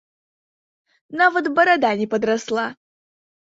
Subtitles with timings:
[1.21, 2.67] Нават барада не падрасла.